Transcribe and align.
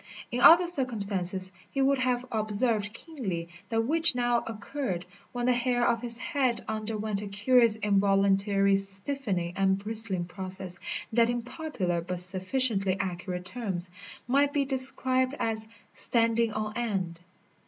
In 0.31 0.41
other 0.41 0.65
circumstances 0.65 1.51
he 1.69 1.79
would 1.79 1.99
have 1.99 2.25
observed 2.31 2.91
keenly 2.91 3.49
that 3.69 3.81
which 3.85 4.15
now 4.15 4.39
occurred, 4.47 5.05
when 5.31 5.45
the 5.45 5.53
hair 5.53 5.85
of 5.87 6.01
his 6.01 6.17
head 6.17 6.65
underwent 6.67 7.21
a 7.21 7.27
curious 7.27 7.75
involuntary 7.75 8.75
stiffening 8.77 9.53
and 9.55 9.77
bristling 9.77 10.25
process 10.25 10.79
that 11.13 11.29
in 11.29 11.43
popular 11.43 12.01
but 12.01 12.19
sufficiently 12.19 12.97
accurate 12.99 13.45
terms, 13.45 13.91
might 14.27 14.53
be 14.53 14.65
described 14.65 15.35
as 15.37 15.67
"standing 15.93 16.51
on 16.51 16.75
end." 16.75 17.19